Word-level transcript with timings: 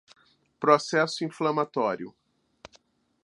Processo 0.59 1.23
inflamatório 1.23 2.11